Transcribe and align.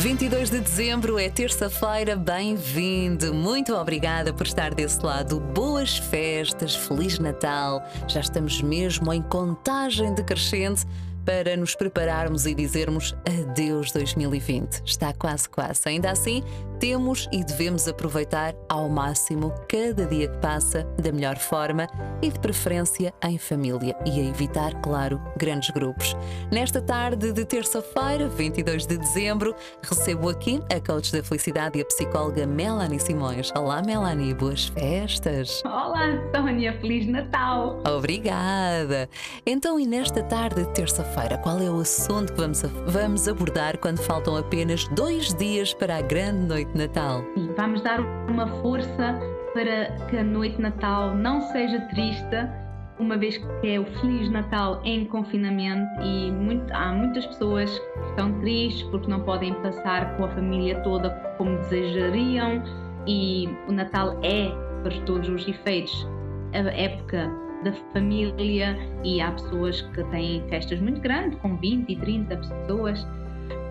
22 0.00 0.48
de 0.48 0.60
dezembro 0.60 1.18
é 1.18 1.28
terça-feira, 1.28 2.16
bem-vindo. 2.16 3.34
Muito 3.34 3.74
obrigada 3.74 4.32
por 4.32 4.46
estar 4.46 4.74
desse 4.74 5.04
lado. 5.04 5.38
Boas 5.38 5.98
festas, 5.98 6.74
Feliz 6.74 7.18
Natal. 7.18 7.86
Já 8.08 8.20
estamos 8.20 8.62
mesmo 8.62 9.12
em 9.12 9.20
contagem 9.20 10.14
decrescente 10.14 10.86
para 11.22 11.54
nos 11.54 11.74
prepararmos 11.74 12.46
e 12.46 12.54
dizermos 12.54 13.14
adeus 13.26 13.92
2020. 13.92 14.82
Está 14.86 15.12
quase, 15.12 15.46
quase. 15.50 15.82
Ainda 15.84 16.10
assim, 16.10 16.42
temos 16.80 17.28
e 17.30 17.44
devemos 17.44 17.86
aproveitar 17.86 18.54
ao 18.66 18.88
máximo 18.88 19.52
cada 19.68 20.06
dia 20.06 20.28
que 20.28 20.38
passa 20.38 20.84
da 21.00 21.12
melhor 21.12 21.36
forma 21.36 21.86
e 22.22 22.30
de 22.30 22.40
preferência 22.40 23.12
em 23.22 23.36
família 23.36 23.94
e 24.06 24.18
a 24.18 24.24
evitar, 24.24 24.74
claro, 24.80 25.20
grandes 25.36 25.68
grupos. 25.70 26.16
Nesta 26.50 26.80
tarde 26.80 27.32
de 27.32 27.44
terça-feira, 27.44 28.28
22 28.30 28.86
de 28.86 28.96
dezembro, 28.96 29.54
recebo 29.82 30.30
aqui 30.30 30.60
a 30.74 30.80
coach 30.80 31.12
da 31.12 31.22
felicidade 31.22 31.78
e 31.78 31.82
a 31.82 31.84
psicóloga 31.84 32.46
Melanie 32.46 32.98
Simões. 32.98 33.52
Olá, 33.54 33.82
Melanie, 33.82 34.32
boas 34.32 34.68
festas. 34.68 35.62
Olá, 35.66 36.18
Sónia, 36.34 36.78
Feliz 36.80 37.06
Natal. 37.06 37.78
Obrigada. 37.86 39.06
Então, 39.44 39.78
e 39.78 39.86
nesta 39.86 40.22
tarde 40.22 40.64
de 40.64 40.72
terça-feira, 40.72 41.36
qual 41.36 41.60
é 41.60 41.70
o 41.70 41.80
assunto 41.80 42.32
que 42.32 42.40
vamos, 42.40 42.62
vamos 42.86 43.28
abordar 43.28 43.76
quando 43.76 43.98
faltam 43.98 44.34
apenas 44.34 44.88
dois 44.88 45.34
dias 45.34 45.74
para 45.74 45.98
a 45.98 46.00
grande 46.00 46.46
noite 46.46 46.69
de 46.72 46.86
Natal. 46.86 47.24
Sim, 47.34 47.50
vamos 47.56 47.82
dar 47.82 48.00
uma 48.28 48.46
força 48.62 49.18
para 49.52 49.90
que 50.08 50.16
a 50.16 50.24
noite 50.24 50.56
de 50.56 50.62
Natal 50.62 51.14
não 51.14 51.40
seja 51.40 51.80
triste, 51.88 52.36
uma 52.98 53.16
vez 53.16 53.38
que 53.38 53.68
é 53.68 53.80
o 53.80 53.84
Feliz 53.84 54.30
Natal 54.30 54.80
em 54.84 55.04
confinamento 55.06 56.00
e 56.02 56.30
muito, 56.30 56.72
há 56.72 56.92
muitas 56.92 57.26
pessoas 57.26 57.78
que 57.78 58.10
estão 58.10 58.38
tristes 58.40 58.82
porque 58.90 59.10
não 59.10 59.20
podem 59.20 59.54
passar 59.54 60.16
com 60.16 60.24
a 60.24 60.28
família 60.28 60.78
toda 60.80 61.10
como 61.36 61.56
desejariam 61.58 62.62
e 63.06 63.48
o 63.66 63.72
Natal 63.72 64.18
é, 64.22 64.50
para 64.82 65.00
todos 65.06 65.28
os 65.28 65.48
efeitos, 65.48 66.06
a 66.52 66.58
época 66.58 67.30
da 67.64 67.72
família 67.92 68.76
e 69.04 69.20
há 69.20 69.32
pessoas 69.32 69.82
que 69.82 70.04
têm 70.04 70.42
festas 70.48 70.80
muito 70.80 71.00
grandes, 71.00 71.38
com 71.40 71.56
20 71.56 71.90
e 71.90 71.96
30 71.96 72.36
pessoas 72.36 73.06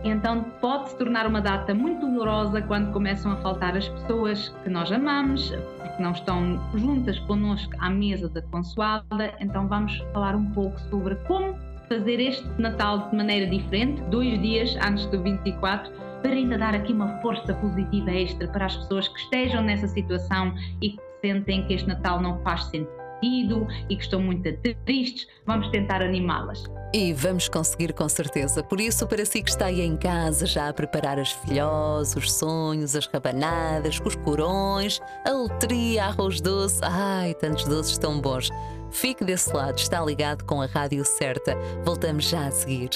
então 0.04 0.44
pode 0.62 0.90
se 0.90 0.98
tornar 0.98 1.28
uma 1.28 1.42
data 1.42 1.74
muito 1.74 2.06
dolorosa 2.06 2.62
quando 2.62 2.92
começam 2.92 3.32
a 3.32 3.36
faltar 3.38 3.76
as 3.76 3.88
pessoas 3.88 4.50
que 4.64 4.70
nós 4.70 4.92
amamos, 4.92 5.50
que 5.50 6.02
não 6.02 6.12
estão 6.12 6.60
juntas 6.76 7.20
connosco 7.20 7.74
à 7.80 7.90
mesa 7.90 8.30
da 8.30 8.42
consoada. 8.44 9.34
Então 9.40 9.68
vamos 9.68 9.98
falar 10.14 10.36
um 10.36 10.46
pouco 10.52 10.80
sobre 10.90 11.16
como 11.28 11.58
fazer 11.88 12.20
este 12.20 12.48
Natal 12.62 13.10
de 13.10 13.16
maneira 13.16 13.48
diferente, 13.48 14.02
dois 14.04 14.40
dias 14.42 14.76
antes 14.86 15.06
do 15.08 15.22
24, 15.22 15.92
para 16.22 16.32
ainda 16.32 16.58
dar 16.58 16.76
aqui 16.76 16.94
uma 16.94 17.20
força 17.22 17.54
positiva 17.56 18.12
extra 18.12 18.48
para 18.48 18.66
as 18.66 18.76
pessoas 18.76 19.08
que 19.08 19.20
estejam 19.20 19.64
nessa 19.64 19.88
situação 19.88 20.54
e 20.82 20.92
que 20.92 21.00
sentem 21.22 21.66
que 21.66 21.74
este 21.74 21.88
Natal 21.88 22.22
não 22.22 22.40
faz 22.44 22.66
sentido 22.66 23.00
sentido 23.20 23.68
e 23.90 23.96
que 23.96 24.04
estão 24.04 24.22
muito 24.22 24.52
tristes, 24.86 25.28
vamos 25.46 25.68
tentar 25.70 26.02
animá-las. 26.02 26.64
E 26.92 27.14
vamos 27.14 27.48
conseguir 27.48 27.94
com 27.94 28.10
certeza. 28.10 28.64
Por 28.64 28.82
isso, 28.82 29.06
para 29.06 29.24
si 29.24 29.44
que 29.44 29.52
está 29.52 29.66
aí 29.68 29.82
em 29.82 29.96
casa 29.96 30.48
já 30.48 30.70
a 30.70 30.74
preparar 30.74 31.20
as 31.20 31.32
filhós, 31.32 32.16
os 32.16 32.32
sonhos, 32.32 32.96
as 32.96 33.06
rabanadas, 33.06 34.00
os 34.04 34.16
corões, 34.16 35.00
a 35.24 35.30
loteria, 35.30 36.06
arroz 36.06 36.42
doce, 36.42 36.80
ai, 36.82 37.36
tantos 37.36 37.66
doces 37.66 37.98
tão 37.98 38.20
bons. 38.20 38.50
Fique 38.90 39.24
desse 39.24 39.54
lado, 39.54 39.78
está 39.78 40.04
ligado 40.04 40.44
com 40.46 40.64
a 40.64 40.66
rádio 40.66 41.06
certa. 41.06 41.56
Voltamos 41.84 42.28
já 42.28 42.48
a 42.48 42.52
seguir. 42.52 42.90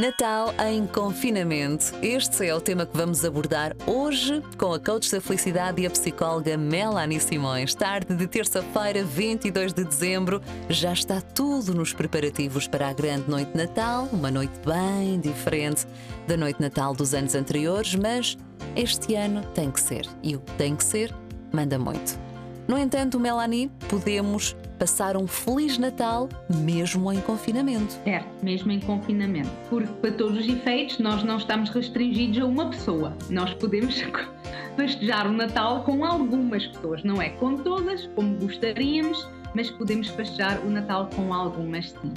Natal 0.00 0.54
em 0.66 0.86
confinamento. 0.86 1.94
Este 2.00 2.46
é 2.46 2.54
o 2.54 2.60
tema 2.60 2.86
que 2.86 2.96
vamos 2.96 3.22
abordar 3.22 3.76
hoje 3.86 4.42
com 4.56 4.72
a 4.72 4.80
coach 4.80 5.12
da 5.12 5.20
felicidade 5.20 5.82
e 5.82 5.86
a 5.86 5.90
psicóloga 5.90 6.56
Melanie 6.56 7.20
Simões. 7.20 7.74
Tarde 7.74 8.14
de 8.14 8.26
terça-feira, 8.26 9.04
22 9.04 9.74
de 9.74 9.84
dezembro, 9.84 10.40
já 10.70 10.94
está 10.94 11.20
tudo 11.20 11.74
nos 11.74 11.92
preparativos 11.92 12.66
para 12.66 12.88
a 12.88 12.94
grande 12.94 13.28
noite 13.28 13.52
de 13.52 13.58
Natal, 13.58 14.08
uma 14.10 14.30
noite 14.30 14.58
bem 14.64 15.20
diferente 15.20 15.86
da 16.26 16.34
noite 16.34 16.56
de 16.56 16.62
Natal 16.62 16.94
dos 16.94 17.12
anos 17.12 17.34
anteriores, 17.34 17.94
mas 17.94 18.38
este 18.74 19.14
ano 19.16 19.44
tem 19.54 19.70
que 19.70 19.82
ser. 19.82 20.08
E 20.22 20.34
o 20.34 20.40
que 20.40 20.52
tem 20.52 20.74
que 20.74 20.84
ser, 20.84 21.14
manda 21.52 21.78
muito. 21.78 22.18
No 22.66 22.78
entanto, 22.78 23.20
Melanie, 23.20 23.70
podemos 23.86 24.56
passar 24.80 25.14
um 25.14 25.26
Feliz 25.26 25.76
Natal 25.76 26.26
mesmo 26.48 27.12
em 27.12 27.20
confinamento. 27.20 27.92
Certo, 28.02 28.26
mesmo 28.42 28.72
em 28.72 28.80
confinamento. 28.80 29.50
Porque, 29.68 29.92
para 30.00 30.10
todos 30.12 30.38
os 30.38 30.48
efeitos, 30.48 30.98
nós 30.98 31.22
não 31.22 31.36
estamos 31.36 31.68
restringidos 31.68 32.40
a 32.40 32.46
uma 32.46 32.70
pessoa. 32.70 33.14
Nós 33.28 33.52
podemos 33.52 34.00
festejar 34.76 35.26
o 35.26 35.32
Natal 35.34 35.84
com 35.84 36.02
algumas 36.02 36.66
pessoas, 36.66 37.04
não 37.04 37.20
é 37.20 37.28
com 37.28 37.56
todas, 37.58 38.06
como 38.14 38.34
gostaríamos, 38.36 39.28
mas 39.54 39.70
podemos 39.70 40.08
festejar 40.08 40.58
o 40.64 40.70
Natal 40.70 41.10
com 41.14 41.34
algumas 41.34 41.90
sim. 41.90 42.14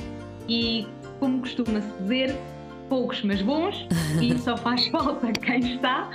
E, 0.48 0.88
como 1.20 1.42
costuma-se 1.42 1.88
dizer, 2.02 2.34
poucos 2.90 3.22
mas 3.24 3.42
bons, 3.42 3.88
e 4.22 4.38
só 4.40 4.58
faz 4.58 4.88
falta 4.88 5.32
quem 5.32 5.76
está. 5.76 6.10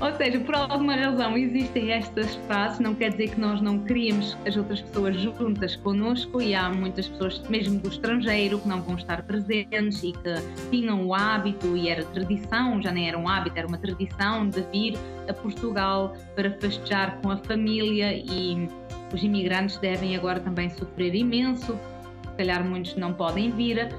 Ou 0.00 0.10
seja, 0.16 0.40
por 0.40 0.54
alguma 0.54 0.96
razão 0.96 1.36
existem 1.36 1.92
estas 1.92 2.34
frases, 2.46 2.80
não 2.80 2.94
quer 2.94 3.10
dizer 3.10 3.34
que 3.34 3.40
nós 3.40 3.60
não 3.60 3.80
queríamos 3.80 4.34
as 4.46 4.56
outras 4.56 4.80
pessoas 4.80 5.20
juntas 5.20 5.76
connosco 5.76 6.40
e 6.40 6.54
há 6.54 6.70
muitas 6.70 7.06
pessoas, 7.06 7.42
mesmo 7.50 7.78
do 7.78 7.90
estrangeiro, 7.90 8.58
que 8.58 8.66
não 8.66 8.80
vão 8.80 8.96
estar 8.96 9.22
presentes 9.24 10.02
e 10.02 10.12
que 10.12 10.70
tinham 10.70 11.06
o 11.06 11.14
hábito 11.14 11.76
e 11.76 11.90
era 11.90 12.02
tradição, 12.06 12.80
já 12.80 12.90
nem 12.90 13.08
era 13.08 13.18
um 13.18 13.28
hábito, 13.28 13.58
era 13.58 13.68
uma 13.68 13.76
tradição 13.76 14.48
de 14.48 14.62
vir 14.72 14.98
a 15.28 15.34
Portugal 15.34 16.16
para 16.34 16.50
festejar 16.52 17.20
com 17.20 17.30
a 17.30 17.36
família 17.36 18.14
e 18.14 18.68
os 19.12 19.22
imigrantes 19.22 19.76
devem 19.76 20.16
agora 20.16 20.40
também 20.40 20.70
sofrer 20.70 21.14
imenso, 21.14 21.78
se 22.22 22.36
calhar 22.38 22.64
muitos 22.64 22.96
não 22.96 23.12
podem 23.12 23.50
vir 23.50 23.90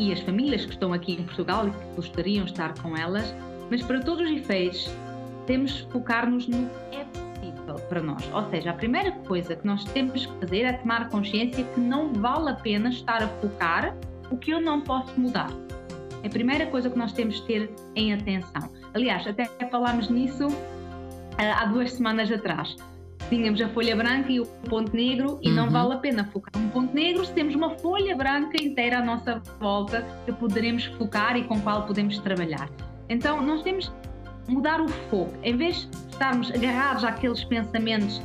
e 0.00 0.12
as 0.12 0.20
famílias 0.20 0.64
que 0.64 0.72
estão 0.72 0.92
aqui 0.92 1.12
em 1.12 1.24
Portugal 1.24 1.68
e 1.68 1.70
que 1.70 1.96
gostariam 1.96 2.44
de 2.44 2.52
estar 2.52 2.74
com 2.80 2.96
elas 2.96 3.34
mas 3.70 3.82
para 3.82 4.00
todos 4.00 4.28
os 4.28 4.36
efeitos, 4.36 4.90
temos 5.46 5.80
que 5.80 5.92
focar-nos 5.92 6.48
no 6.48 6.68
que 6.68 6.96
é 6.96 7.04
possível 7.04 7.76
para 7.88 8.02
nós. 8.02 8.28
Ou 8.34 8.50
seja, 8.50 8.70
a 8.70 8.74
primeira 8.74 9.12
coisa 9.12 9.54
que 9.54 9.64
nós 9.64 9.84
temos 9.84 10.26
que 10.26 10.40
fazer 10.40 10.62
é 10.62 10.72
tomar 10.72 11.08
consciência 11.08 11.62
que 11.62 11.80
não 11.80 12.12
vale 12.12 12.50
a 12.50 12.54
pena 12.54 12.90
estar 12.90 13.22
a 13.22 13.28
focar 13.28 13.96
o 14.28 14.36
que 14.36 14.50
eu 14.50 14.60
não 14.60 14.80
posso 14.80 15.18
mudar. 15.18 15.50
É 16.22 16.26
a 16.26 16.30
primeira 16.30 16.66
coisa 16.66 16.90
que 16.90 16.98
nós 16.98 17.12
temos 17.12 17.36
de 17.36 17.42
ter 17.46 17.70
em 17.94 18.12
atenção. 18.12 18.68
Aliás, 18.92 19.26
até 19.26 19.46
falámos 19.70 20.10
nisso 20.10 20.48
eh, 21.38 21.52
há 21.52 21.64
duas 21.66 21.92
semanas 21.92 22.30
atrás. 22.30 22.76
Tínhamos 23.30 23.60
a 23.60 23.68
folha 23.68 23.94
branca 23.94 24.30
e 24.32 24.40
o 24.40 24.44
ponto 24.68 24.94
negro, 24.94 25.38
e 25.40 25.48
uhum. 25.48 25.54
não 25.54 25.70
vale 25.70 25.94
a 25.94 25.98
pena 25.98 26.24
focar 26.24 26.60
um 26.60 26.68
ponto 26.68 26.92
negro 26.92 27.24
se 27.24 27.32
temos 27.32 27.54
uma 27.54 27.70
folha 27.78 28.16
branca 28.16 28.60
inteira 28.60 28.98
à 28.98 29.04
nossa 29.04 29.40
volta 29.60 30.04
que 30.26 30.32
poderemos 30.32 30.84
focar 30.98 31.36
e 31.36 31.44
com 31.44 31.54
a 31.54 31.60
qual 31.60 31.86
podemos 31.86 32.18
trabalhar. 32.18 32.68
Então, 33.08 33.40
nós 33.40 33.62
temos 33.62 33.88
que 34.44 34.52
mudar 34.52 34.80
o 34.80 34.88
foco. 34.88 35.32
Em 35.44 35.56
vez 35.56 35.88
de 35.88 35.96
estarmos 36.12 36.50
agarrados 36.50 37.04
àqueles 37.04 37.44
pensamentos, 37.44 38.20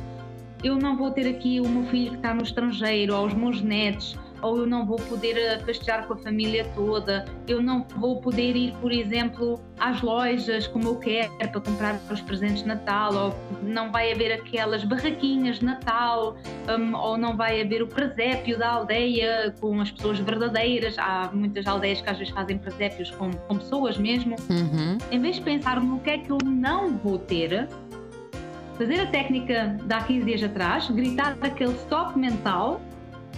eu 0.64 0.76
não 0.76 0.96
vou 0.96 1.12
ter 1.12 1.28
aqui 1.28 1.60
o 1.60 1.68
meu 1.68 1.84
filho 1.84 2.10
que 2.10 2.16
está 2.16 2.34
no 2.34 2.42
estrangeiro, 2.42 3.14
ou 3.14 3.26
os 3.26 3.34
meus 3.34 3.62
netos, 3.62 4.18
ou 4.46 4.58
eu 4.58 4.66
não 4.66 4.86
vou 4.86 4.96
poder 4.96 5.36
eh, 5.36 5.58
festejar 5.58 6.06
com 6.06 6.14
a 6.14 6.16
família 6.16 6.64
toda, 6.74 7.24
eu 7.48 7.60
não 7.60 7.86
vou 7.96 8.20
poder 8.20 8.54
ir, 8.54 8.72
por 8.80 8.92
exemplo, 8.92 9.60
às 9.78 10.00
lojas 10.00 10.66
como 10.68 10.88
eu 10.88 10.96
quero 10.96 11.32
para 11.38 11.60
comprar 11.60 12.00
os 12.10 12.20
presentes 12.20 12.62
de 12.62 12.68
Natal, 12.68 13.14
ou 13.14 13.36
não 13.62 13.90
vai 13.90 14.12
haver 14.12 14.32
aquelas 14.32 14.84
barraquinhas 14.84 15.58
de 15.58 15.64
Natal, 15.64 16.36
um, 16.68 16.96
ou 16.96 17.18
não 17.18 17.36
vai 17.36 17.60
haver 17.60 17.82
o 17.82 17.88
presépio 17.88 18.58
da 18.58 18.70
aldeia 18.70 19.54
com 19.60 19.80
as 19.80 19.90
pessoas 19.90 20.18
verdadeiras. 20.18 20.96
Há 20.98 21.30
muitas 21.32 21.66
aldeias 21.66 22.00
que 22.00 22.08
às 22.08 22.18
vezes 22.18 22.32
fazem 22.32 22.58
presépios 22.58 23.10
com, 23.12 23.30
com 23.30 23.58
pessoas 23.58 23.98
mesmo. 23.98 24.36
Uhum. 24.48 24.98
Em 25.10 25.20
vez 25.20 25.36
de 25.36 25.42
pensar 25.42 25.80
no 25.80 25.98
que 26.00 26.10
é 26.10 26.18
que 26.18 26.30
eu 26.30 26.38
não 26.44 26.96
vou 26.98 27.18
ter, 27.18 27.68
fazer 28.76 29.00
a 29.00 29.06
técnica 29.06 29.76
de 29.82 29.92
há 29.92 30.00
15 30.02 30.24
dias 30.24 30.42
atrás, 30.42 30.90
gritar 30.90 31.36
aquele 31.40 31.74
stop 31.74 32.18
mental 32.18 32.80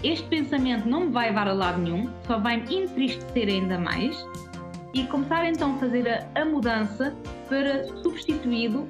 este 0.02 0.26
pensamento 0.28 0.88
não 0.88 1.06
me 1.06 1.10
vai 1.10 1.28
levar 1.28 1.48
a 1.48 1.52
lado 1.52 1.80
nenhum, 1.80 2.08
só 2.26 2.38
vai 2.38 2.58
me 2.58 2.82
entristecer 2.82 3.48
ainda 3.48 3.78
mais 3.78 4.24
e 4.94 5.04
começar 5.04 5.44
então 5.44 5.74
a 5.74 5.78
fazer 5.78 6.08
a, 6.08 6.40
a 6.40 6.44
mudança 6.44 7.14
para 7.48 7.84
substituído, 8.02 8.86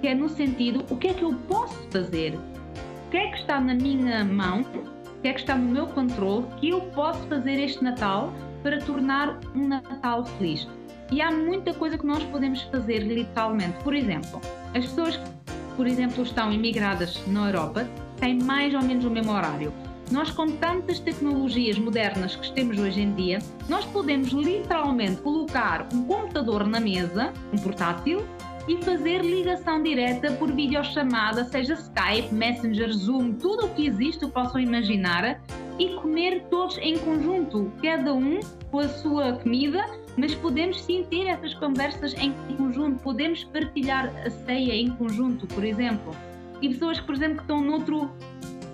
que 0.00 0.08
é 0.08 0.14
no 0.14 0.28
sentido 0.28 0.84
o 0.90 0.96
que 0.96 1.08
é 1.08 1.14
que 1.14 1.22
eu 1.22 1.34
posso 1.46 1.76
fazer, 1.90 2.34
o 2.34 3.10
que 3.10 3.16
é 3.16 3.30
que 3.30 3.38
está 3.38 3.60
na 3.60 3.74
minha 3.74 4.24
mão, 4.24 4.62
o 4.62 5.20
que 5.20 5.28
é 5.28 5.32
que 5.34 5.40
está 5.40 5.54
no 5.54 5.70
meu 5.70 5.86
controle, 5.86 6.46
que 6.58 6.70
eu 6.70 6.80
posso 6.80 7.20
fazer 7.26 7.62
este 7.62 7.84
Natal 7.84 8.32
para 8.62 8.78
tornar 8.78 9.38
um 9.54 9.68
Natal 9.68 10.24
feliz. 10.24 10.66
E 11.10 11.20
há 11.20 11.30
muita 11.30 11.72
coisa 11.74 11.96
que 11.96 12.06
nós 12.06 12.22
podemos 12.24 12.62
fazer 12.62 12.98
literalmente. 12.98 13.82
Por 13.82 13.94
exemplo, 13.94 14.40
as 14.74 14.84
pessoas 14.84 15.16
que, 15.16 15.30
por 15.76 15.86
exemplo, 15.86 16.22
estão 16.22 16.52
imigradas 16.52 17.22
na 17.26 17.46
Europa 17.46 17.88
têm 18.18 18.38
mais 18.42 18.74
ou 18.74 18.82
menos 18.82 19.04
o 19.04 19.10
mesmo 19.10 19.32
horário 19.32 19.72
nós 20.10 20.30
com 20.30 20.46
tantas 20.48 20.98
tecnologias 20.98 21.78
modernas 21.78 22.36
que 22.36 22.52
temos 22.52 22.78
hoje 22.78 23.00
em 23.00 23.14
dia, 23.14 23.38
nós 23.68 23.84
podemos 23.86 24.30
literalmente 24.30 25.20
colocar 25.22 25.88
um 25.92 26.04
computador 26.04 26.66
na 26.66 26.80
mesa, 26.80 27.32
um 27.52 27.58
portátil, 27.58 28.24
e 28.68 28.76
fazer 28.84 29.22
ligação 29.22 29.82
direta 29.82 30.30
por 30.32 30.52
videochamada, 30.52 31.44
seja 31.44 31.72
Skype, 31.72 32.34
Messenger, 32.34 32.92
Zoom, 32.92 33.32
tudo 33.32 33.64
o 33.64 33.68
que 33.70 33.86
existe, 33.86 34.26
o 34.26 34.28
possam 34.28 34.60
imaginar, 34.60 35.40
e 35.78 35.94
comer 35.94 36.44
todos 36.50 36.76
em 36.78 36.98
conjunto, 36.98 37.72
cada 37.82 38.12
um 38.12 38.40
com 38.70 38.80
a 38.80 38.88
sua 38.88 39.32
comida, 39.34 39.84
mas 40.18 40.34
podemos 40.34 40.82
sim 40.82 41.04
ter 41.08 41.26
essas 41.28 41.54
conversas 41.54 42.14
em 42.14 42.32
conjunto, 42.56 43.00
podemos 43.02 43.44
partilhar 43.44 44.12
a 44.26 44.28
ceia 44.28 44.74
em 44.74 44.90
conjunto, 44.90 45.46
por 45.46 45.64
exemplo. 45.64 46.14
E 46.60 46.68
pessoas 46.68 47.00
que, 47.00 47.06
por 47.06 47.14
exemplo, 47.14 47.36
que 47.36 47.42
estão 47.42 47.62
noutro, 47.62 48.10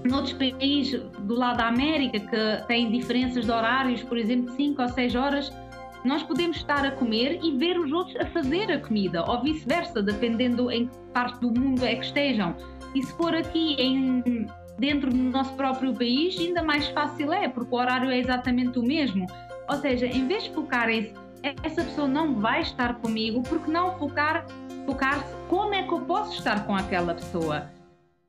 noutros 0.05 0.35
países 0.35 1.03
do 1.21 1.35
lado 1.35 1.59
da 1.59 1.69
América, 1.69 2.21
que 2.21 2.67
têm 2.67 2.91
diferenças 2.91 3.45
de 3.45 3.51
horários, 3.51 4.03
por 4.03 4.19
exemplo, 4.19 4.51
de 4.51 4.57
5 4.57 4.83
ou 4.83 4.89
6 4.89 5.15
horas, 5.15 5.53
nós 6.05 6.23
podemos 6.23 6.59
estar 6.59 6.85
a 6.85 6.91
comer 6.91 7.41
e 7.43 7.57
ver 7.57 7.79
os 7.79 7.91
outros 7.91 8.15
a 8.17 8.27
fazer 8.27 8.71
a 8.71 8.79
comida, 8.79 9.25
ou 9.25 9.41
vice-versa, 9.43 10.03
dependendo 10.03 10.71
em 10.71 10.87
que 10.87 10.97
parte 11.13 11.41
do 11.41 11.49
mundo 11.49 11.85
é 11.85 11.95
que 11.95 12.05
estejam. 12.05 12.55
E 12.95 13.03
se 13.03 13.13
for 13.15 13.35
aqui 13.35 13.75
em, 13.79 14.47
dentro 14.79 15.11
do 15.11 15.17
nosso 15.17 15.55
próprio 15.55 15.95
país, 15.95 16.39
ainda 16.39 16.63
mais 16.63 16.87
fácil 16.89 17.33
é, 17.33 17.49
porque 17.49 17.75
o 17.75 17.79
horário 17.79 18.11
é 18.11 18.19
exatamente 18.19 18.79
o 18.79 18.83
mesmo. 18.83 19.27
Ou 19.69 19.77
seja, 19.79 20.07
em 20.07 20.29
vez 20.29 20.45
de 20.45 20.51
focarem-se, 20.51 21.15
essa 21.63 21.83
pessoa 21.83 22.07
não 22.07 22.35
vai 22.35 22.61
estar 22.61 22.95
comigo, 22.97 23.43
porque 23.43 23.71
não 23.71 23.99
focar, 23.99 24.47
focar-se 24.85 25.35
como 25.49 25.75
é 25.75 25.83
que 25.83 25.93
eu 25.93 26.01
posso 26.01 26.35
estar 26.35 26.67
com 26.67 26.75
aquela 26.75 27.15
pessoa? 27.15 27.74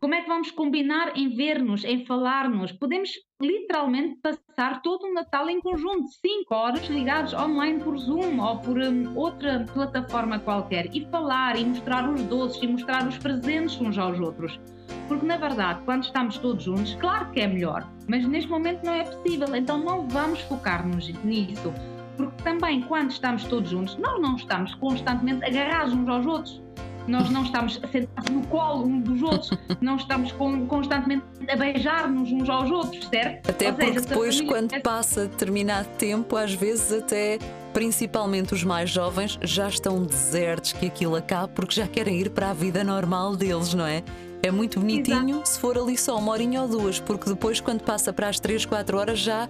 Como 0.01 0.13
é 0.13 0.21
que 0.21 0.27
vamos 0.27 0.51
combinar 0.51 1.17
em 1.17 1.29
ver-nos, 1.35 1.83
em 1.85 2.05
falar-nos? 2.05 2.71
Podemos 2.73 3.11
literalmente 3.41 4.19
passar 4.21 4.81
todo 4.81 5.05
o 5.05 5.13
Natal 5.13 5.49
em 5.49 5.61
conjunto, 5.61 6.09
5 6.09 6.53
horas 6.53 6.85
ligados 6.87 7.33
online 7.33 7.81
por 7.81 7.97
Zoom 7.97 8.39
ou 8.39 8.59
por 8.59 8.77
um, 8.77 9.17
outra 9.17 9.65
plataforma 9.73 10.37
qualquer 10.39 10.93
e 10.93 11.07
falar 11.09 11.57
e 11.57 11.65
mostrar 11.65 12.09
os 12.09 12.21
doces 12.23 12.61
e 12.61 12.67
mostrar 12.67 13.07
os 13.07 13.17
presentes 13.17 13.79
uns 13.79 13.97
aos 13.97 14.19
outros. 14.19 14.59
Porque 15.07 15.25
na 15.25 15.37
verdade, 15.37 15.81
quando 15.85 16.03
estamos 16.03 16.37
todos 16.37 16.63
juntos, 16.63 16.95
claro 16.95 17.31
que 17.31 17.39
é 17.39 17.47
melhor, 17.47 17.89
mas 18.07 18.27
neste 18.27 18.49
momento 18.49 18.83
não 18.83 18.93
é 18.93 19.05
possível, 19.05 19.55
então 19.55 19.77
não 19.77 20.07
vamos 20.09 20.41
focar-nos 20.41 21.07
nisso. 21.23 21.73
Porque 22.17 22.43
também 22.43 22.81
quando 22.81 23.11
estamos 23.11 23.45
todos 23.45 23.69
juntos, 23.69 23.97
nós 23.97 24.21
não 24.21 24.35
estamos 24.35 24.75
constantemente 24.75 25.45
agarrados 25.45 25.93
uns 25.93 26.07
aos 26.07 26.25
outros 26.25 26.65
nós 27.07 27.29
não 27.29 27.43
estamos 27.43 27.79
sentados 27.91 28.31
no 28.31 28.45
colo 28.47 28.85
uns 28.85 29.03
dos 29.03 29.21
outros, 29.21 29.51
não 29.81 29.95
estamos 29.95 30.31
com, 30.33 30.65
constantemente 30.67 31.23
a 31.47 31.55
beijar-nos 31.55 32.31
uns 32.31 32.49
aos 32.49 32.71
outros, 32.71 33.07
certo? 33.07 33.49
Até 33.49 33.67
Ou 33.67 33.73
porque 33.73 33.93
seja, 33.93 34.05
depois, 34.07 34.41
quando 34.41 34.73
é... 34.73 34.79
passa 34.79 35.27
determinado 35.27 35.87
tempo, 35.97 36.35
às 36.35 36.53
vezes 36.53 36.91
até 36.91 37.39
principalmente 37.73 38.53
os 38.53 38.63
mais 38.63 38.89
jovens, 38.89 39.37
já 39.41 39.67
estão 39.67 40.01
desertos 40.03 40.71
que 40.71 40.85
aquilo 40.85 41.15
acabe 41.15 41.51
porque 41.53 41.75
já 41.75 41.85
querem 41.87 42.21
ir 42.21 42.29
para 42.29 42.51
a 42.51 42.53
vida 42.53 42.83
normal 42.83 43.35
deles, 43.35 43.73
não 43.73 43.85
é? 43.85 44.01
É 44.41 44.51
muito 44.51 44.79
bonitinho 44.79 45.37
Exato. 45.37 45.49
se 45.49 45.59
for 45.59 45.77
ali 45.77 45.97
só 45.97 46.17
uma 46.17 46.31
horinha 46.31 46.61
ou 46.61 46.67
duas, 46.67 46.99
porque 46.99 47.29
depois, 47.29 47.59
quando 47.59 47.81
passa 47.81 48.13
para 48.13 48.29
as 48.29 48.39
3, 48.39 48.65
4 48.65 48.97
horas, 48.97 49.19
já 49.19 49.49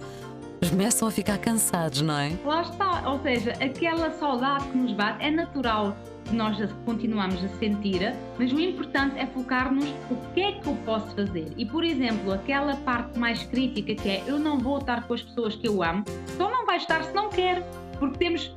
começam 0.70 1.08
a 1.08 1.10
ficar 1.10 1.38
cansados, 1.38 2.02
não 2.02 2.18
é? 2.18 2.32
Lá 2.44 2.62
está, 2.62 3.08
ou 3.10 3.20
seja, 3.22 3.52
aquela 3.52 4.10
saudade 4.12 4.64
que 4.68 4.76
nos 4.76 4.92
bate 4.92 5.24
é 5.24 5.30
natural 5.30 5.96
nós 6.32 6.56
continuamos 6.84 7.42
a 7.44 7.48
sentir, 7.58 8.14
mas 8.38 8.52
o 8.52 8.60
importante 8.60 9.18
é 9.18 9.26
focar-nos 9.26 9.84
o 10.10 10.16
que 10.34 10.40
é 10.40 10.52
que 10.52 10.66
eu 10.66 10.76
posso 10.84 11.14
fazer. 11.14 11.52
E, 11.56 11.64
por 11.64 11.84
exemplo, 11.84 12.32
aquela 12.32 12.74
parte 12.76 13.18
mais 13.18 13.42
crítica 13.44 13.94
que 13.94 14.08
é 14.08 14.24
eu 14.26 14.38
não 14.38 14.58
vou 14.58 14.78
estar 14.78 15.06
com 15.06 15.14
as 15.14 15.22
pessoas 15.22 15.54
que 15.54 15.68
eu 15.68 15.82
amo, 15.82 16.04
então 16.34 16.50
não 16.50 16.66
vai 16.66 16.78
estar 16.78 17.04
se 17.04 17.14
não 17.14 17.28
quer, 17.28 17.62
porque 17.98 18.18
temos 18.18 18.52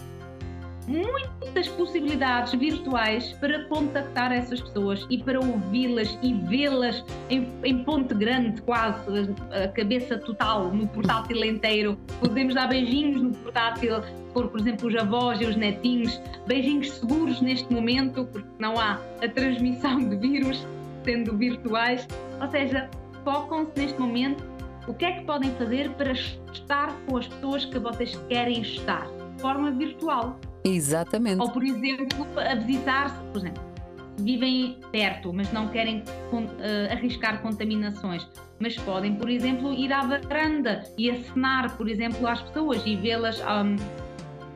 muitas 0.90 1.68
possibilidades 1.68 2.54
virtuais 2.54 3.32
para 3.34 3.64
contactar 3.66 4.32
essas 4.32 4.60
pessoas 4.60 5.06
e 5.10 5.20
para 5.20 5.40
ouvi-las 5.40 6.18
e 6.24 6.34
vê-las 6.34 7.06
em, 7.30 7.48
em, 7.64 7.84
ponte 7.84 8.16
grande, 8.16 8.60
quase, 8.64 9.36
a 9.52 9.68
cabeça 9.68 10.18
total, 10.18 10.74
no 10.74 10.88
portátil 10.88 11.46
inteiro. 11.46 11.98
Podemos 12.20 12.56
dar 12.56 12.68
beijinhos 12.68 13.22
no 13.22 13.32
portátil, 13.36 14.02
por, 14.34 14.48
por 14.48 14.60
exemplo, 14.60 14.88
os 14.88 14.96
avós 14.96 15.40
e 15.40 15.46
os 15.46 15.56
netinhos, 15.56 16.20
beijinhos 16.48 16.92
seguros 16.92 17.40
neste 17.40 17.72
momento, 17.72 18.26
porque 18.26 18.50
não 18.58 18.80
há 18.80 19.00
a 19.22 19.28
transmissão 19.28 20.10
de 20.10 20.16
vírus 20.16 20.66
sendo 21.04 21.38
virtuais. 21.38 22.08
Ou 22.42 22.50
seja, 22.50 22.90
focam-se 23.24 23.72
neste 23.78 24.00
momento 24.00 24.44
o 24.88 24.94
que 24.96 25.06
é 25.06 25.12
que 25.12 25.24
podem 25.24 25.52
fazer 25.52 25.92
para 25.92 26.14
estar 26.14 26.96
com 27.06 27.18
as 27.18 27.28
pessoas 27.28 27.66
que 27.66 27.78
vocês 27.78 28.20
querem 28.28 28.62
estar, 28.62 29.06
de 29.36 29.42
forma 29.42 29.70
virtual. 29.70 30.40
Exatamente. 30.64 31.42
Ou, 31.42 31.50
por 31.50 31.64
exemplo, 31.64 32.28
a 32.38 32.56
visitar-se, 32.56 33.22
por 33.32 33.38
exemplo, 33.38 33.70
vivem 34.18 34.78
perto, 34.92 35.32
mas 35.34 35.52
não 35.52 35.68
querem 35.70 36.04
uh, 36.32 36.92
arriscar 36.92 37.42
contaminações, 37.42 38.28
mas 38.60 38.76
podem, 38.78 39.16
por 39.16 39.30
exemplo, 39.30 39.74
ir 39.74 39.92
à 39.94 40.02
varanda 40.02 40.84
e 40.98 41.10
acenar, 41.10 41.76
por 41.78 41.90
exemplo, 41.90 42.28
às 42.28 42.42
pessoas 42.42 42.82
e 42.86 42.96
vê-las 42.96 43.40
um, 43.40 43.76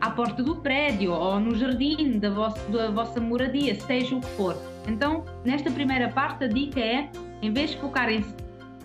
à 0.01 0.11
porta 0.11 0.43
do 0.43 0.57
prédio 0.57 1.13
ou 1.13 1.39
no 1.39 1.55
jardim 1.55 2.19
da 2.19 2.29
da 2.29 2.91
vossa 2.91 3.21
moradia, 3.21 3.75
seja 3.75 4.15
o 4.15 4.19
que 4.19 4.29
for. 4.31 4.57
Então, 4.87 5.23
nesta 5.45 5.71
primeira 5.71 6.09
parte, 6.09 6.43
a 6.43 6.47
dica 6.47 6.79
é, 6.79 7.09
em 7.41 7.53
vez 7.53 7.71
de 7.71 7.77
focarem 7.77 8.23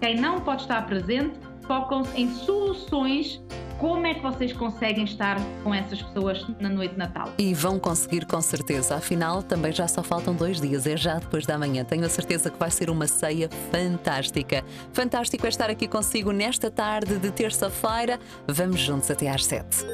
quem 0.00 0.16
não 0.16 0.40
pode 0.40 0.62
estar 0.62 0.86
presente, 0.86 1.34
focam-se 1.62 2.20
em 2.20 2.30
soluções 2.30 3.42
como 3.78 4.06
é 4.06 4.14
que 4.14 4.20
vocês 4.20 4.52
conseguem 4.52 5.04
estar 5.04 5.38
com 5.62 5.72
essas 5.72 6.02
pessoas 6.02 6.44
na 6.58 6.69
noite 6.69 6.92
de 6.92 6.98
Natal? 6.98 7.32
E 7.38 7.54
vão 7.54 7.78
conseguir 7.78 8.26
com 8.26 8.40
certeza. 8.40 8.96
Afinal, 8.96 9.42
também 9.42 9.72
já 9.72 9.86
só 9.86 10.02
faltam 10.02 10.34
dois 10.34 10.60
dias, 10.60 10.86
é 10.86 10.96
já 10.96 11.19
depois 11.19 11.46
da 11.46 11.56
manhã. 11.56 11.84
Tenho 11.84 12.04
a 12.04 12.08
certeza 12.08 12.50
que 12.50 12.58
vai 12.58 12.70
ser 12.70 12.90
uma 12.90 13.06
ceia 13.06 13.48
fantástica. 13.70 14.64
Fantástico 14.92 15.46
é 15.46 15.48
estar 15.48 15.70
aqui 15.70 15.86
consigo 15.86 16.32
nesta 16.32 16.70
tarde 16.70 17.19
de 17.19 17.30
terça-feira. 17.30 18.19
Vamos 18.46 18.80
juntos 18.80 19.10
até 19.10 19.28
às 19.28 19.44
sete. 19.44 19.86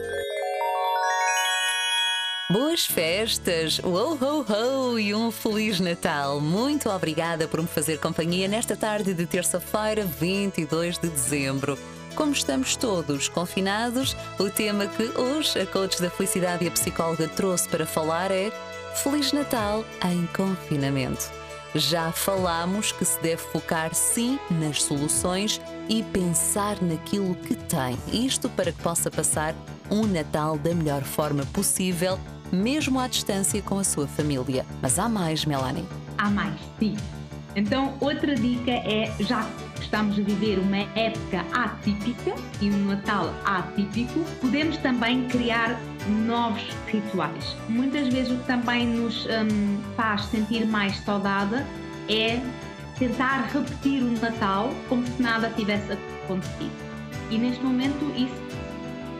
Boas 2.50 2.84
festas, 2.84 3.80
oh 3.82 4.16
ho 4.22 4.44
ho 4.48 4.98
e 4.98 5.14
um 5.14 5.30
Feliz 5.30 5.80
Natal. 5.80 6.40
Muito 6.40 6.90
obrigada 6.90 7.48
por 7.48 7.60
me 7.60 7.66
fazer 7.66 7.98
companhia 7.98 8.46
nesta 8.46 8.76
tarde 8.76 9.14
de 9.14 9.26
terça-feira, 9.26 10.04
22 10.04 10.98
de 10.98 11.08
dezembro. 11.08 11.78
Como 12.14 12.32
estamos 12.32 12.76
todos 12.76 13.28
confinados, 13.28 14.16
o 14.38 14.48
tema 14.48 14.86
que 14.86 15.02
hoje 15.18 15.58
a 15.58 15.66
Coach 15.66 16.00
da 16.00 16.08
Felicidade 16.08 16.64
e 16.64 16.68
a 16.68 16.70
psicóloga 16.70 17.26
trouxe 17.26 17.68
para 17.68 17.84
falar 17.84 18.30
é 18.30 18.52
Feliz 19.02 19.32
Natal 19.32 19.84
em 20.04 20.24
confinamento. 20.28 21.28
Já 21.74 22.12
falamos 22.12 22.92
que 22.92 23.04
se 23.04 23.20
deve 23.20 23.42
focar 23.42 23.92
sim 23.94 24.38
nas 24.48 24.84
soluções 24.84 25.60
e 25.88 26.04
pensar 26.04 26.80
naquilo 26.80 27.34
que 27.34 27.56
tem. 27.56 27.98
Isto 28.12 28.48
para 28.48 28.70
que 28.70 28.80
possa 28.80 29.10
passar 29.10 29.52
um 29.90 30.06
Natal 30.06 30.56
da 30.56 30.72
melhor 30.72 31.02
forma 31.02 31.44
possível, 31.46 32.18
mesmo 32.52 33.00
à 33.00 33.08
distância 33.08 33.60
com 33.60 33.80
a 33.80 33.84
sua 33.84 34.06
família. 34.06 34.64
Mas 34.80 35.00
há 35.00 35.08
mais, 35.08 35.44
Melanie. 35.44 35.86
Há 36.16 36.30
mais, 36.30 36.54
sim. 36.78 36.96
Então, 37.56 37.94
outra 38.00 38.34
dica 38.34 38.70
é, 38.70 39.12
já 39.20 39.48
estamos 39.80 40.18
a 40.18 40.22
viver 40.22 40.58
uma 40.58 40.78
época 40.98 41.44
atípica 41.52 42.34
e 42.60 42.68
um 42.70 42.86
Natal 42.86 43.32
atípico, 43.44 44.20
podemos 44.40 44.76
também 44.78 45.28
criar 45.28 45.78
novos 46.26 46.68
rituais. 46.86 47.56
Muitas 47.68 48.08
vezes 48.08 48.32
o 48.32 48.36
que 48.38 48.46
também 48.46 48.86
nos 48.86 49.26
um, 49.26 49.80
faz 49.96 50.24
sentir 50.26 50.66
mais 50.66 50.96
saudade 50.98 51.64
é 52.08 52.40
tentar 52.98 53.48
repetir 53.52 54.02
o 54.02 54.20
Natal 54.20 54.72
como 54.88 55.06
se 55.06 55.22
nada 55.22 55.50
tivesse 55.50 55.92
acontecido. 55.92 56.72
E 57.30 57.38
neste 57.38 57.62
momento 57.62 58.04
isso 58.16 58.34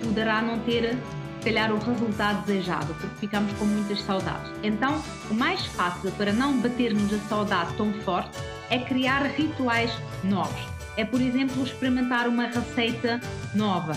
poderá 0.03 0.43
não 0.43 0.59
ter 0.61 0.97
calhar 1.45 1.71
o 1.73 1.79
resultado 1.79 2.45
desejado, 2.47 2.95
porque 2.95 3.17
ficamos 3.21 3.53
com 3.59 3.67
muitas 3.67 4.01
saudades. 4.03 4.51
Então, 4.63 5.01
o 5.31 5.35
mais 5.35 5.65
fácil 5.67 6.11
para 6.13 6.33
não 6.33 6.59
batermos 6.59 7.13
a 7.13 7.19
saudade 7.29 7.75
tão 7.77 7.93
forte 8.03 8.39
é 8.71 8.79
criar 8.79 9.23
rituais 9.27 9.93
novos. 10.25 10.61
É, 10.97 11.05
por 11.05 11.21
exemplo, 11.21 11.63
experimentar 11.63 12.29
uma 12.29 12.47
receita 12.47 13.21
nova. 13.55 13.95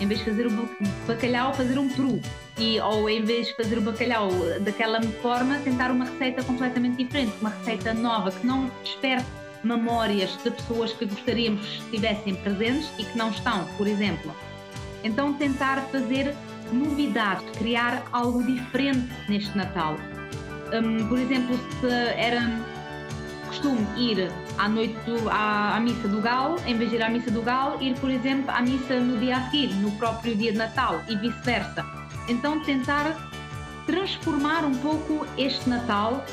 Em 0.00 0.06
vez 0.06 0.20
de 0.20 0.30
fazer 0.30 0.46
o 0.46 0.68
bacalhau, 1.06 1.54
fazer 1.54 1.78
um 1.78 1.88
peru. 1.88 2.20
E, 2.58 2.80
ou 2.80 3.08
em 3.10 3.22
vez 3.22 3.48
de 3.48 3.56
fazer 3.56 3.76
o 3.78 3.82
bacalhau 3.82 4.30
daquela 4.60 5.02
forma, 5.22 5.58
tentar 5.58 5.90
uma 5.90 6.06
receita 6.06 6.42
completamente 6.42 6.96
diferente, 7.04 7.34
uma 7.40 7.50
receita 7.50 7.92
nova, 7.92 8.30
que 8.30 8.46
não 8.46 8.70
desperte 8.82 9.26
memórias 9.62 10.36
de 10.42 10.50
pessoas 10.50 10.92
que 10.92 11.04
gostaríamos 11.04 11.66
que 11.66 11.82
estivessem 11.84 12.34
presentes 12.36 12.88
e 12.98 13.04
que 13.04 13.18
não 13.18 13.30
estão, 13.30 13.66
por 13.76 13.86
exemplo. 13.86 14.34
Então, 15.06 15.32
tentar 15.34 15.80
fazer 15.92 16.34
novidades, 16.72 17.44
criar 17.56 18.02
algo 18.12 18.42
diferente 18.42 19.08
neste 19.28 19.56
Natal. 19.56 19.96
Um, 20.74 21.06
por 21.06 21.16
exemplo, 21.16 21.56
se 21.80 21.86
era 21.86 22.60
costume 23.46 23.86
ir 23.96 24.28
à 24.58 24.68
noite 24.68 24.96
do, 25.06 25.30
à, 25.30 25.76
à, 25.76 25.80
missa 25.80 26.08
do 26.08 26.20
Galo, 26.20 26.56
em 26.66 26.76
vez 26.76 26.90
de 26.90 26.96
ir 26.96 27.02
à 27.04 27.08
missa 27.08 27.30
do 27.30 27.40
Galo, 27.40 27.80
ir, 27.80 27.94
por 28.00 28.10
exemplo, 28.10 28.50
à 28.50 28.60
missa 28.60 28.98
no 28.98 29.16
dia 29.18 29.36
a 29.36 29.42
seguir, 29.44 29.72
no 29.76 29.92
próprio 29.92 30.34
dia 30.34 30.50
de 30.50 30.58
Natal 30.58 31.00
e 31.08 31.14
vice-versa. 31.14 31.86
Então, 32.28 32.60
tentar 32.64 33.16
transformar 33.86 34.64
um 34.64 34.74
pouco 34.74 35.24
este 35.38 35.68
Natal 35.68 36.24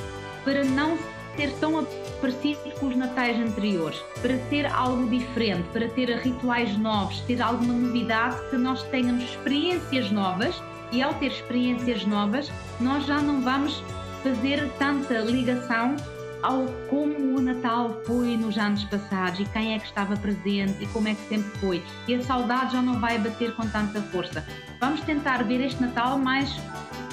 para 0.43 0.63
não 0.63 0.97
ser 1.35 1.53
tão 1.59 1.77
parecido 2.23 2.71
com 2.79 2.85
os 2.85 2.95
natais 2.95 3.37
anteriores, 3.37 4.01
para 4.21 4.37
ter 4.49 4.65
algo 4.65 5.09
diferente, 5.09 5.67
para 5.73 5.89
ter 5.89 6.09
rituais 6.19 6.77
novos, 6.77 7.19
ter 7.21 7.41
alguma 7.41 7.73
novidade, 7.73 8.37
que 8.49 8.55
nós 8.55 8.81
tenhamos 8.83 9.25
experiências 9.25 10.09
novas 10.09 10.55
e 10.93 11.03
ao 11.03 11.13
ter 11.15 11.33
experiências 11.33 12.05
novas, 12.05 12.49
nós 12.79 13.05
já 13.05 13.21
não 13.21 13.41
vamos 13.41 13.83
fazer 14.23 14.71
tanta 14.79 15.15
ligação 15.19 15.97
ao 16.41 16.65
como 16.89 17.37
o 17.37 17.41
Natal 17.41 18.01
foi 18.05 18.37
nos 18.37 18.57
anos 18.57 18.85
passados 18.85 19.41
e 19.41 19.45
quem 19.45 19.73
é 19.73 19.79
que 19.79 19.85
estava 19.85 20.15
presente 20.15 20.81
e 20.81 20.87
como 20.87 21.09
é 21.09 21.15
que 21.15 21.27
sempre 21.27 21.49
foi. 21.59 21.83
E 22.07 22.15
a 22.15 22.23
saudade 22.23 22.71
já 22.71 22.81
não 22.81 23.01
vai 23.01 23.17
bater 23.17 23.53
com 23.53 23.67
tanta 23.67 24.01
força. 24.01 24.45
Vamos 24.79 25.01
tentar 25.01 25.43
ver 25.43 25.59
este 25.59 25.81
Natal 25.81 26.17
mais 26.17 26.49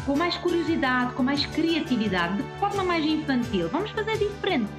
com 0.07 0.17
mais 0.17 0.37
curiosidade, 0.37 1.12
com 1.14 1.23
mais 1.23 1.45
criatividade, 1.47 2.37
de 2.37 2.59
forma 2.61 2.85
mais 2.85 3.05
infantil. 3.05 3.69
Vamos 3.71 3.90
fazer 3.90 4.17
diferente. 4.19 4.71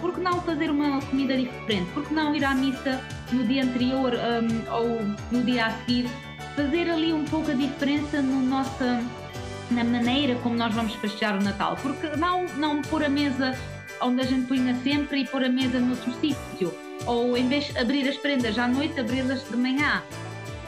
Por 0.00 0.14
que 0.14 0.20
não 0.20 0.40
fazer 0.42 0.70
uma 0.70 1.00
comida 1.02 1.36
diferente? 1.36 1.90
Por 1.92 2.06
que 2.06 2.14
não 2.14 2.34
ir 2.34 2.44
à 2.44 2.54
missa 2.54 3.00
no 3.32 3.44
dia 3.44 3.64
anterior 3.64 4.12
um, 4.14 4.72
ou 4.72 5.00
no 5.30 5.42
dia 5.42 5.66
a 5.66 5.70
seguir? 5.78 6.08
Fazer 6.54 6.90
ali 6.90 7.12
um 7.12 7.24
pouco 7.24 7.50
a 7.50 7.54
diferença 7.54 8.22
no 8.22 8.40
nossa, 8.42 9.02
na 9.70 9.84
maneira 9.84 10.34
como 10.36 10.56
nós 10.56 10.74
vamos 10.74 10.94
festejar 10.94 11.36
o 11.36 11.42
Natal. 11.42 11.76
Porque 11.82 12.08
não, 12.16 12.46
não 12.56 12.82
pôr 12.82 13.04
a 13.04 13.08
mesa 13.08 13.56
onde 14.00 14.22
a 14.22 14.24
gente 14.24 14.46
punha 14.46 14.74
sempre 14.82 15.20
e 15.20 15.26
pôr 15.26 15.44
a 15.44 15.48
mesa 15.48 15.78
no 15.78 15.96
sítio. 16.20 16.72
Ou 17.06 17.36
em 17.36 17.48
vez 17.48 17.66
de 17.66 17.78
abrir 17.78 18.08
as 18.08 18.16
prendas 18.16 18.58
à 18.58 18.68
noite, 18.68 18.98
abri-las 18.98 19.48
de 19.48 19.56
manhã. 19.56 20.02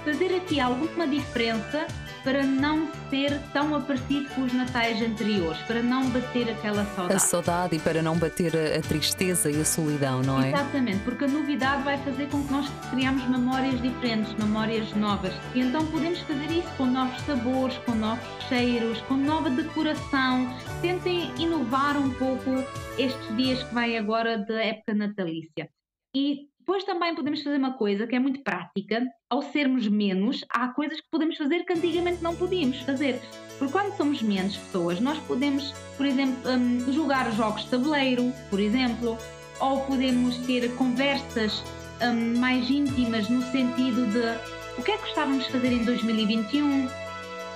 Fazer 0.04 0.34
aqui 0.34 0.58
alguma 0.58 1.06
diferença 1.06 1.87
para 2.22 2.42
não 2.42 2.88
ser 3.08 3.38
tão 3.52 3.74
aparecido 3.74 4.28
com 4.34 4.42
os 4.42 4.52
natais 4.52 5.00
anteriores, 5.00 5.60
para 5.62 5.82
não 5.82 6.08
bater 6.10 6.50
aquela 6.50 6.84
saudade. 6.94 7.14
A 7.14 7.18
saudade 7.18 7.76
e 7.76 7.78
para 7.78 8.02
não 8.02 8.16
bater 8.16 8.52
a, 8.56 8.78
a 8.78 8.82
tristeza 8.82 9.50
e 9.50 9.60
a 9.60 9.64
solidão, 9.64 10.22
não 10.22 10.40
é? 10.40 10.48
Exatamente, 10.48 10.98
porque 11.04 11.24
a 11.24 11.28
novidade 11.28 11.82
vai 11.82 11.98
fazer 11.98 12.28
com 12.28 12.42
que 12.44 12.52
nós 12.52 12.70
criamos 12.90 13.26
memórias 13.28 13.80
diferentes, 13.80 14.32
memórias 14.34 14.92
novas. 14.94 15.32
E 15.54 15.60
então 15.60 15.86
podemos 15.86 16.20
fazer 16.20 16.50
isso 16.50 16.68
com 16.76 16.86
novos 16.86 17.20
sabores, 17.22 17.76
com 17.78 17.94
novos 17.94 18.24
cheiros, 18.48 19.00
com 19.02 19.14
nova 19.14 19.50
decoração. 19.50 20.48
Tentem 20.80 21.32
inovar 21.38 21.96
um 21.96 22.10
pouco 22.14 22.50
estes 22.98 23.36
dias 23.36 23.62
que 23.62 23.74
vai 23.74 23.96
agora 23.96 24.38
da 24.38 24.62
época 24.62 24.94
natalícia. 24.94 25.68
E 26.14 26.48
depois 26.70 26.84
também 26.84 27.12
podemos 27.16 27.42
fazer 27.42 27.56
uma 27.56 27.72
coisa 27.72 28.06
que 28.06 28.14
é 28.14 28.20
muito 28.20 28.44
prática. 28.44 29.04
Ao 29.28 29.42
sermos 29.42 29.88
menos, 29.88 30.44
há 30.48 30.68
coisas 30.68 31.00
que 31.00 31.10
podemos 31.10 31.36
fazer 31.36 31.64
que 31.64 31.72
antigamente 31.72 32.22
não 32.22 32.36
podíamos 32.36 32.78
fazer. 32.82 33.20
Porque 33.58 33.72
quando 33.72 33.96
somos 33.96 34.22
menos 34.22 34.56
pessoas, 34.56 35.00
nós 35.00 35.18
podemos, 35.18 35.72
por 35.96 36.06
exemplo, 36.06 36.48
um, 36.48 36.92
jogar 36.92 37.28
jogos 37.32 37.64
de 37.64 37.70
tabuleiro, 37.70 38.32
por 38.48 38.60
exemplo, 38.60 39.18
ou 39.58 39.80
podemos 39.80 40.36
ter 40.46 40.72
conversas 40.76 41.60
um, 42.02 42.38
mais 42.38 42.70
íntimas 42.70 43.28
no 43.28 43.42
sentido 43.50 44.06
de 44.06 44.78
o 44.78 44.84
que 44.84 44.92
é 44.92 44.96
que 44.96 45.02
gostávamos 45.02 45.46
de 45.46 45.50
fazer 45.50 45.72
em 45.72 45.84
2021, 45.84 46.86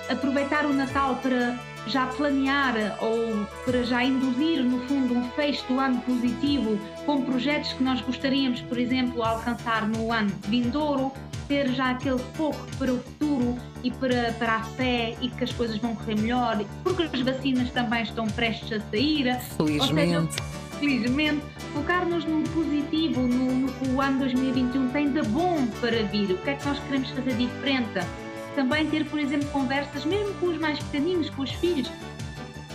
aproveitar 0.09 0.65
o 0.65 0.73
Natal 0.73 1.15
para 1.23 1.57
já 1.87 2.07
planear 2.07 2.97
ou 3.01 3.45
para 3.63 3.83
já 3.83 4.03
induzir, 4.03 4.63
no 4.63 4.79
fundo, 4.87 5.13
um 5.13 5.29
fecho 5.31 5.65
do 5.67 5.79
ano 5.79 6.01
positivo 6.01 6.79
com 7.05 7.21
projetos 7.21 7.73
que 7.73 7.83
nós 7.83 8.01
gostaríamos, 8.01 8.61
por 8.61 8.77
exemplo, 8.77 9.23
alcançar 9.23 9.87
no 9.87 10.11
ano 10.11 10.31
vindouro, 10.47 11.11
ter 11.47 11.69
já 11.69 11.91
aquele 11.91 12.19
foco 12.33 12.65
para 12.77 12.91
o 12.91 12.99
futuro 12.99 13.55
e 13.83 13.91
para, 13.91 14.33
para 14.33 14.55
a 14.55 14.63
fé 14.63 15.15
e 15.21 15.29
que 15.29 15.43
as 15.43 15.51
coisas 15.53 15.77
vão 15.77 15.95
correr 15.95 16.15
melhor, 16.15 16.63
porque 16.83 17.03
as 17.03 17.21
vacinas 17.21 17.69
também 17.69 18.03
estão 18.03 18.25
prestes 18.27 18.71
a 18.71 18.79
sair. 18.89 19.39
Felizmente. 19.55 20.33
Seja, 20.33 20.55
felizmente, 20.79 21.45
focar-nos 21.73 22.25
no 22.25 22.41
positivo, 22.49 23.21
no, 23.21 23.51
no 23.53 23.71
que 23.73 23.89
o 23.89 24.01
ano 24.01 24.19
2021 24.19 24.89
tem 24.89 25.11
de 25.11 25.21
bom 25.23 25.67
para 25.79 26.03
vir, 26.03 26.31
o 26.31 26.37
que 26.39 26.49
é 26.49 26.55
que 26.55 26.65
nós 26.65 26.79
queremos 26.79 27.09
fazer 27.11 27.35
diferente 27.35 27.99
também 28.55 28.87
ter, 28.87 29.05
por 29.05 29.19
exemplo, 29.19 29.47
conversas, 29.49 30.05
mesmo 30.05 30.33
com 30.35 30.47
os 30.47 30.57
mais 30.57 30.79
pequeninos, 30.79 31.29
com 31.29 31.43
os 31.43 31.51
filhos, 31.51 31.91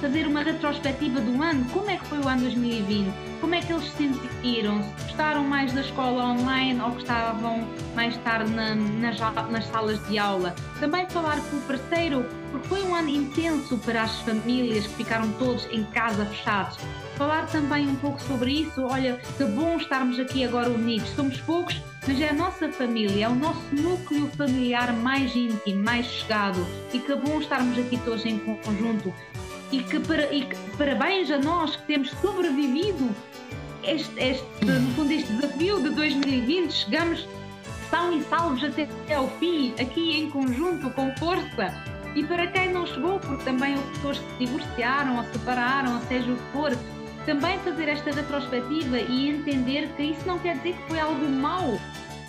fazer 0.00 0.26
uma 0.26 0.42
retrospectiva 0.42 1.20
do 1.20 1.42
ano, 1.42 1.64
como 1.72 1.90
é 1.90 1.96
que 1.96 2.06
foi 2.06 2.18
o 2.18 2.28
ano 2.28 2.42
2020, 2.42 3.12
como 3.40 3.54
é 3.54 3.60
que 3.60 3.72
eles 3.72 3.84
se 3.84 3.96
sentiram, 3.96 4.82
se 4.82 5.04
gostaram 5.04 5.44
mais 5.44 5.72
da 5.72 5.80
escola 5.80 6.24
online 6.24 6.80
ou 6.80 6.90
gostavam 6.90 7.66
mais 7.94 8.16
tarde 8.18 8.50
na, 8.52 8.74
nas, 8.74 9.18
nas 9.50 9.66
salas 9.66 10.06
de 10.08 10.18
aula. 10.18 10.54
Também 10.78 11.06
falar 11.10 11.38
com 11.40 11.56
o 11.56 11.60
parceiro, 11.62 12.24
porque 12.50 12.68
foi 12.68 12.82
um 12.82 12.94
ano 12.94 13.08
intenso 13.08 13.78
para 13.78 14.02
as 14.02 14.20
famílias 14.20 14.86
que 14.86 14.94
ficaram 14.94 15.30
todos 15.32 15.66
em 15.70 15.84
casa 15.84 16.24
fechados. 16.26 16.78
Falar 17.16 17.46
também 17.46 17.88
um 17.88 17.96
pouco 17.96 18.20
sobre 18.22 18.52
isso, 18.52 18.82
olha, 18.82 19.20
que 19.36 19.44
bom 19.44 19.76
estarmos 19.76 20.18
aqui 20.18 20.44
agora 20.44 20.70
unidos, 20.70 21.08
somos 21.10 21.40
poucos, 21.40 21.80
mas 22.06 22.20
é 22.20 22.30
a 22.30 22.32
nossa 22.32 22.70
família, 22.72 23.26
é 23.26 23.28
o 23.28 23.34
nosso 23.34 23.62
núcleo 23.72 24.28
familiar 24.36 24.92
mais 24.92 25.34
íntimo, 25.36 25.82
mais 25.82 26.06
chegado 26.06 26.66
e 26.92 26.98
que 26.98 27.14
bom 27.14 27.40
estarmos 27.40 27.78
aqui 27.78 27.98
todos 27.98 28.24
em 28.24 28.38
conjunto 28.38 29.12
e 29.70 29.82
que, 29.82 30.00
para, 30.00 30.32
e 30.32 30.42
que 30.42 30.56
parabéns 30.76 31.30
a 31.30 31.38
nós 31.38 31.76
que 31.76 31.82
temos 31.82 32.10
sobrevivido 32.20 33.14
este, 33.82 34.20
este, 34.20 34.64
no 34.64 34.94
fundo, 34.94 35.12
este 35.12 35.32
desafio 35.32 35.82
de 35.82 35.90
2020, 35.90 36.72
chegamos 36.72 37.26
são 37.90 38.16
e 38.16 38.22
salvos 38.24 38.62
até 38.62 39.14
ao 39.14 39.28
fim, 39.38 39.74
aqui 39.80 40.16
em 40.16 40.30
conjunto, 40.30 40.90
com 40.90 41.14
força. 41.16 41.74
E 42.14 42.24
para 42.24 42.46
quem 42.48 42.72
não 42.72 42.86
chegou, 42.86 43.20
porque 43.20 43.44
também 43.44 43.76
houve 43.76 43.88
pessoas 43.92 44.18
que 44.18 44.30
se 44.32 44.38
divorciaram, 44.46 45.16
ou 45.18 45.24
separaram, 45.24 45.94
ou 45.94 46.00
seja 46.02 46.30
o 46.30 46.36
que 46.36 46.52
for, 46.52 46.76
também 47.24 47.58
fazer 47.60 47.88
esta 47.88 48.10
retrospectiva 48.10 48.98
e 48.98 49.28
entender 49.28 49.88
que 49.96 50.02
isso 50.02 50.26
não 50.26 50.38
quer 50.38 50.56
dizer 50.56 50.74
que 50.74 50.88
foi 50.88 50.98
algo 50.98 51.24
mau, 51.28 51.78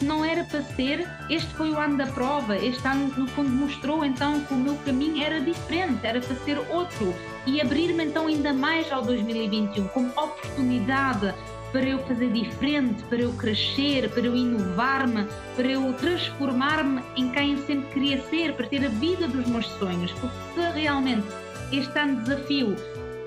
não 0.02 0.26
era 0.26 0.44
para 0.44 0.62
ser, 0.62 1.08
este 1.30 1.48
foi 1.54 1.72
o 1.72 1.80
ano 1.80 1.98
da 1.98 2.08
prova, 2.08 2.58
este 2.58 2.86
ano 2.88 3.14
no 3.16 3.28
fundo 3.28 3.50
mostrou 3.50 4.04
então 4.04 4.42
que 4.42 4.54
o 4.54 4.58
meu 4.58 4.76
caminho 4.78 5.24
era 5.24 5.40
diferente, 5.40 6.06
era 6.06 6.20
para 6.20 6.36
ser 6.38 6.58
outro. 6.70 7.14
E 7.46 7.62
abrir-me 7.62 8.06
então 8.06 8.28
ainda 8.28 8.54
mais 8.54 8.92
ao 8.92 9.02
2021 9.04 9.88
como 9.90 10.10
oportunidade 10.10 11.34
para 11.72 11.86
eu 11.86 12.00
fazer 12.00 12.32
diferente, 12.32 13.04
para 13.04 13.20
eu 13.20 13.32
crescer, 13.34 14.10
para 14.10 14.24
eu 14.24 14.36
inovar-me, 14.36 15.26
para 15.56 15.68
eu 15.68 15.94
transformar-me 15.94 17.02
em 17.16 17.30
quem 17.30 17.54
eu 17.54 17.66
sempre 17.66 17.94
queria 17.94 18.22
ser, 18.30 18.54
para 18.54 18.68
ter 18.68 18.86
a 18.86 18.90
vida 18.90 19.28
dos 19.28 19.46
meus 19.48 19.66
sonhos. 19.66 20.12
Porque 20.12 20.36
se 20.54 20.80
realmente 20.80 21.28
este 21.72 21.98
ano 21.98 22.18
de 22.18 22.24
desafio 22.24 22.76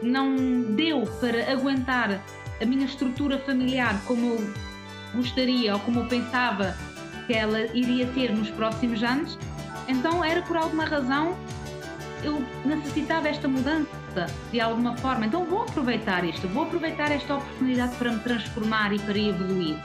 não 0.02 0.36
deu 0.74 1.02
para 1.20 1.50
aguentar 1.50 2.22
a 2.60 2.64
minha 2.64 2.84
estrutura 2.84 3.38
familiar 3.38 4.00
como 4.06 4.34
eu 4.34 4.54
gostaria 5.14 5.74
ou 5.74 5.80
como 5.80 6.00
eu 6.00 6.06
pensava 6.06 6.76
que 7.26 7.32
ela 7.32 7.60
iria 7.74 8.06
ter 8.08 8.30
nos 8.30 8.50
próximos 8.50 9.02
anos, 9.02 9.38
então 9.88 10.22
era 10.22 10.42
por 10.42 10.56
alguma 10.56 10.84
razão 10.84 11.36
eu 12.22 12.42
necessitava 12.64 13.28
esta 13.28 13.48
mudança 13.48 14.03
de 14.50 14.60
alguma 14.60 14.96
forma. 14.96 15.26
Então 15.26 15.44
vou 15.44 15.62
aproveitar 15.62 16.24
isto, 16.24 16.48
vou 16.48 16.64
aproveitar 16.64 17.10
esta 17.10 17.36
oportunidade 17.36 17.94
para 17.96 18.12
me 18.12 18.20
transformar 18.20 18.92
e 18.92 18.98
para 18.98 19.18
evoluir. 19.18 19.76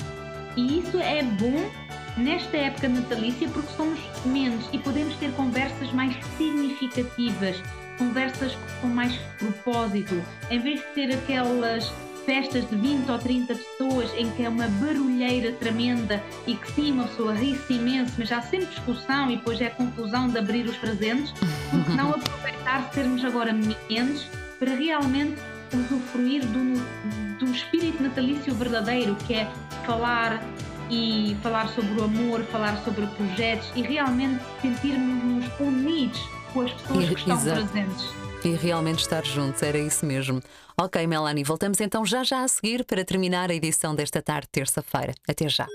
E 0.56 0.80
isso 0.80 0.98
é 1.00 1.24
bom 1.24 1.70
nesta 2.18 2.58
época 2.58 2.90
natalícia 2.90 3.48
porque 3.50 3.72
somos 3.74 4.00
menos 4.26 4.70
e 4.74 4.78
podemos 4.78 5.16
ter 5.16 5.32
conversas 5.32 5.92
mais 5.92 6.16
significativas, 6.38 7.62
conversas 7.98 8.58
com 8.82 8.88
mais 8.88 9.16
propósito, 9.38 10.22
em 10.50 10.60
vez 10.60 10.80
de 10.80 10.88
ter 10.88 11.14
aquelas 11.14 11.92
festas 12.30 12.70
de 12.70 12.76
20 12.76 13.10
ou 13.10 13.18
30 13.18 13.56
pessoas 13.56 14.14
em 14.16 14.30
que 14.30 14.44
é 14.44 14.50
uma 14.50 14.68
barulheira 14.68 15.52
tremenda 15.54 16.22
e 16.46 16.54
que 16.54 16.72
sim, 16.74 16.92
uma 16.92 17.06
pessoa 17.06 17.34
ri-se 17.34 17.74
imenso, 17.74 18.14
mas 18.20 18.32
há 18.32 18.40
sempre 18.40 18.68
discussão 18.68 19.32
e 19.32 19.38
depois 19.38 19.60
é 19.60 19.70
confusão 19.72 20.30
de 20.30 20.38
abrir 20.38 20.68
os 20.68 20.78
presentes, 20.78 21.34
porque 21.72 21.92
não 21.94 22.12
aproveitar 22.14 22.88
sermos 22.94 23.26
agora 23.26 23.52
menos 23.52 24.28
para 24.60 24.76
realmente 24.76 25.42
usufruir 25.74 26.46
do, 26.46 27.40
do 27.40 27.52
espírito 27.52 28.04
natalício 28.04 28.54
verdadeiro, 28.54 29.16
que 29.26 29.34
é 29.34 29.52
falar 29.84 30.40
e 30.88 31.36
falar 31.42 31.68
sobre 31.70 32.00
o 32.00 32.04
amor, 32.04 32.44
falar 32.52 32.78
sobre 32.84 33.08
projetos 33.08 33.72
e 33.76 33.82
realmente 33.82 34.40
sentirmos-nos 34.62 35.46
unidos 35.60 36.22
com 36.54 36.62
as 36.62 36.72
pessoas 36.74 37.10
que 37.10 37.16
estão 37.16 37.38
Exato. 37.38 37.68
presentes. 37.68 38.29
E 38.43 38.50
realmente 38.55 39.00
estar 39.00 39.25
juntos, 39.25 39.62
era 39.62 39.77
isso 39.77 40.05
mesmo. 40.05 40.41
Ok, 40.77 41.05
Melanie, 41.05 41.43
voltamos 41.43 41.81
então 41.81 42.05
já 42.05 42.24
já 42.24 42.43
a 42.43 42.48
seguir 42.48 42.86
para 42.86 43.03
terminar 43.03 43.51
a 43.51 43.53
edição 43.53 43.93
desta 43.93 44.22
tarde, 44.22 44.48
terça-feira. 44.50 45.13
Até 45.27 45.50
já. 45.50 45.67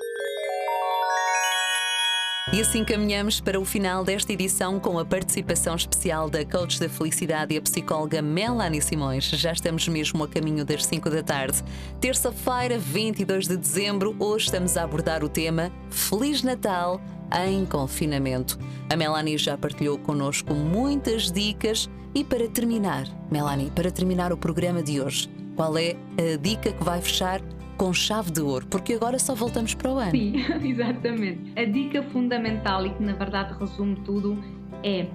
E 2.52 2.60
assim 2.60 2.84
caminhamos 2.84 3.40
para 3.40 3.58
o 3.58 3.64
final 3.64 4.04
desta 4.04 4.32
edição 4.32 4.78
com 4.78 4.98
a 4.98 5.04
participação 5.04 5.74
especial 5.74 6.28
da 6.28 6.44
coach 6.44 6.78
da 6.78 6.88
felicidade 6.88 7.54
e 7.54 7.58
a 7.58 7.62
psicóloga 7.62 8.20
Melanie 8.20 8.82
Simões. 8.82 9.24
Já 9.24 9.52
estamos 9.52 9.88
mesmo 9.88 10.22
a 10.22 10.28
caminho 10.28 10.64
das 10.64 10.84
5 10.84 11.08
da 11.08 11.22
tarde. 11.22 11.62
Terça-feira, 12.00 12.78
22 12.78 13.48
de 13.48 13.56
dezembro, 13.56 14.14
hoje 14.18 14.46
estamos 14.46 14.76
a 14.76 14.84
abordar 14.84 15.24
o 15.24 15.28
tema 15.28 15.72
Feliz 15.90 16.42
Natal 16.42 17.00
em 17.46 17.64
confinamento. 17.64 18.58
A 18.92 18.96
Melanie 18.96 19.38
já 19.38 19.56
partilhou 19.56 19.98
connosco 19.98 20.54
muitas 20.54 21.30
dicas 21.30 21.88
e 22.14 22.22
para 22.22 22.48
terminar, 22.48 23.06
Melanie, 23.30 23.70
para 23.70 23.90
terminar 23.90 24.32
o 24.32 24.36
programa 24.36 24.82
de 24.82 25.00
hoje, 25.00 25.28
qual 25.56 25.76
é 25.76 25.96
a 26.18 26.36
dica 26.36 26.72
que 26.72 26.84
vai 26.84 27.00
fechar 27.00 27.40
com 27.76 27.92
chave 27.92 28.30
de 28.30 28.40
ouro, 28.40 28.66
porque 28.68 28.94
agora 28.94 29.18
só 29.18 29.34
voltamos 29.34 29.74
para 29.74 29.90
o 29.90 29.98
ano. 29.98 30.12
Sim, 30.12 30.34
exatamente. 30.62 31.52
A 31.56 31.64
dica 31.64 32.02
fundamental 32.04 32.86
e 32.86 32.90
que 32.90 33.02
na 33.02 33.14
verdade 33.14 33.54
resume 33.58 33.96
tudo 34.04 34.38
é 34.82 35.06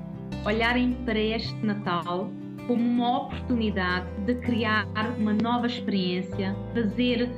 olharem 0.45 0.93
para 1.05 1.17
este 1.17 1.55
Natal 1.65 2.29
como 2.67 2.83
uma 2.83 3.23
oportunidade 3.23 4.07
de 4.25 4.35
criar 4.35 4.85
uma 5.17 5.33
nova 5.33 5.67
experiência, 5.67 6.55
fazer 6.73 7.29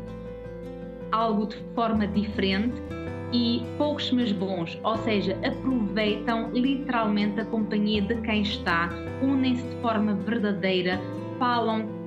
algo 1.11 1.45
de 1.45 1.57
forma 1.75 2.07
diferente 2.07 2.81
e 3.33 3.63
poucos 3.77 4.11
mas 4.11 4.31
bons, 4.31 4.79
ou 4.83 4.97
seja, 4.97 5.38
aproveitam 5.45 6.51
literalmente 6.51 7.39
a 7.39 7.45
companhia 7.45 8.01
de 8.01 8.15
quem 8.21 8.41
está, 8.41 8.89
unem-se 9.21 9.63
de 9.63 9.75
forma 9.81 10.13
verdadeira, 10.13 11.00
falam 11.39 12.01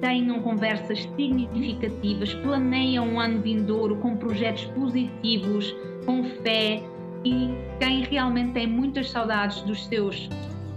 tenham 0.00 0.40
conversas 0.42 1.02
significativas, 1.16 2.34
planeiam 2.34 3.08
um 3.08 3.20
ano 3.20 3.40
vindouro 3.40 3.96
com 3.96 4.16
projetos 4.16 4.64
positivos, 4.66 5.74
com 6.06 6.22
fé 6.42 6.82
e 7.24 7.50
quem 7.80 8.02
realmente 8.04 8.52
tem 8.52 8.66
muitas 8.66 9.10
saudades 9.10 9.60
dos 9.62 9.86
seus 9.86 10.28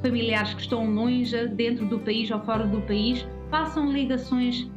familiares 0.01 0.53
que 0.55 0.61
estão 0.61 0.89
longe, 0.89 1.47
dentro 1.49 1.85
do 1.85 1.99
país 1.99 2.31
ou 2.31 2.39
fora 2.39 2.65
do 2.65 2.81
país, 2.81 3.25
façam 3.51 3.91
ligações 3.91 4.67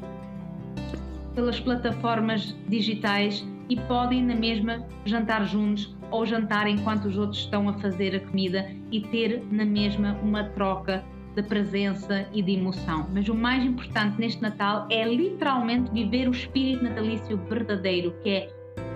pelas 1.34 1.58
plataformas 1.58 2.54
digitais 2.68 3.44
e 3.68 3.76
podem 3.76 4.22
na 4.22 4.34
mesma 4.34 4.86
jantar 5.04 5.44
juntos 5.46 5.94
ou 6.10 6.24
jantar 6.24 6.66
enquanto 6.66 7.06
os 7.06 7.18
outros 7.18 7.40
estão 7.40 7.68
a 7.68 7.72
fazer 7.74 8.14
a 8.14 8.20
comida 8.20 8.70
e 8.90 9.00
ter 9.00 9.42
na 9.50 9.64
mesma 9.64 10.18
uma 10.22 10.44
troca 10.44 11.04
de 11.34 11.42
presença 11.42 12.26
e 12.32 12.40
de 12.42 12.52
emoção. 12.52 13.08
Mas 13.12 13.28
o 13.28 13.34
mais 13.34 13.64
importante 13.64 14.18
neste 14.20 14.40
Natal 14.40 14.86
é 14.90 15.04
literalmente 15.04 15.90
viver 15.90 16.28
o 16.28 16.30
espírito 16.30 16.84
natalício 16.84 17.36
verdadeiro, 17.48 18.14
que 18.22 18.30
é 18.30 18.48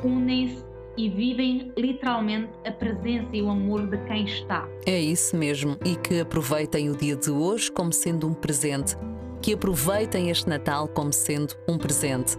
unem-se 0.04 0.64
e 0.96 1.08
vivem 1.08 1.72
literalmente 1.76 2.50
a 2.66 2.72
presença 2.72 3.28
e 3.32 3.42
o 3.42 3.48
amor 3.48 3.86
de 3.86 3.98
quem 4.04 4.24
está. 4.24 4.68
É 4.84 5.00
isso 5.00 5.36
mesmo, 5.36 5.76
e 5.84 5.94
que 5.94 6.20
aproveitem 6.20 6.90
o 6.90 6.96
dia 6.96 7.16
de 7.16 7.30
hoje 7.30 7.70
como 7.70 7.92
sendo 7.92 8.26
um 8.26 8.34
presente, 8.34 8.96
que 9.40 9.54
aproveitem 9.54 10.30
este 10.30 10.48
Natal 10.48 10.88
como 10.88 11.12
sendo 11.12 11.54
um 11.68 11.78
presente. 11.78 12.36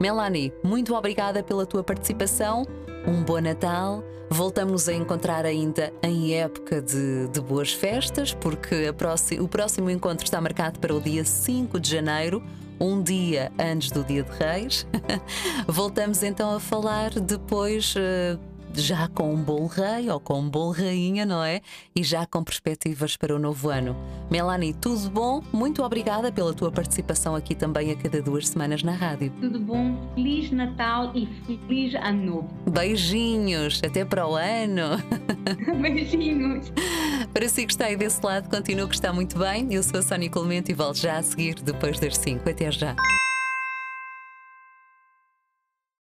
Melanie, 0.00 0.52
muito 0.62 0.94
obrigada 0.94 1.42
pela 1.42 1.66
tua 1.66 1.82
participação. 1.82 2.64
Um 3.06 3.22
bom 3.22 3.40
Natal. 3.40 4.02
Voltamos 4.30 4.88
a 4.88 4.92
encontrar 4.92 5.46
ainda 5.46 5.92
em 6.02 6.34
época 6.34 6.82
de, 6.82 7.28
de 7.28 7.40
boas 7.40 7.72
festas, 7.72 8.34
porque 8.34 8.92
próxima, 8.92 9.42
o 9.42 9.48
próximo 9.48 9.90
encontro 9.90 10.24
está 10.24 10.40
marcado 10.40 10.78
para 10.78 10.94
o 10.94 11.00
dia 11.00 11.24
5 11.24 11.80
de 11.80 11.90
janeiro, 11.90 12.42
um 12.78 13.02
dia 13.02 13.50
antes 13.58 13.90
do 13.90 14.04
Dia 14.04 14.22
de 14.22 14.30
Reis. 14.32 14.86
Voltamos 15.66 16.22
então 16.22 16.54
a 16.54 16.60
falar 16.60 17.10
depois. 17.18 17.94
Uh, 17.96 18.38
já 18.74 19.08
com 19.08 19.32
um 19.32 19.42
bolo 19.42 19.66
rei 19.66 20.10
ou 20.10 20.20
com 20.20 20.40
um 20.40 20.48
bolo 20.48 20.72
rainha, 20.72 21.24
não 21.24 21.42
é? 21.42 21.60
E 21.94 22.02
já 22.02 22.26
com 22.26 22.42
perspectivas 22.42 23.16
para 23.16 23.34
o 23.34 23.38
novo 23.38 23.68
ano. 23.68 23.96
Melanie, 24.30 24.74
tudo 24.74 25.10
bom? 25.10 25.42
Muito 25.52 25.82
obrigada 25.82 26.30
pela 26.30 26.52
tua 26.54 26.70
participação 26.70 27.34
aqui 27.34 27.54
também 27.54 27.90
a 27.90 27.96
cada 27.96 28.20
duas 28.22 28.48
semanas 28.48 28.82
na 28.82 28.92
rádio. 28.92 29.32
Tudo 29.40 29.58
bom? 29.60 29.96
Feliz 30.14 30.50
Natal 30.50 31.12
e 31.14 31.26
feliz 31.46 31.94
Ano 31.94 32.24
Novo. 32.24 32.48
Beijinhos, 32.70 33.80
até 33.84 34.04
para 34.04 34.26
o 34.26 34.34
ano. 34.34 34.98
Beijinhos. 35.80 36.72
Para 37.32 37.48
si 37.48 37.66
que 37.66 37.72
está 37.72 37.86
aí 37.86 37.96
desse 37.96 38.24
lado, 38.24 38.48
continua 38.48 38.88
que 38.88 38.94
está 38.94 39.12
muito 39.12 39.38
bem. 39.38 39.72
Eu 39.72 39.82
sou 39.82 40.00
a 40.00 40.02
Sónia 40.02 40.28
Clemente 40.28 40.72
e 40.72 40.74
volto 40.74 40.98
já 40.98 41.18
a 41.18 41.22
seguir 41.22 41.54
depois 41.56 41.98
das 41.98 42.16
5. 42.16 42.48
Até 42.48 42.70
já. 42.70 42.96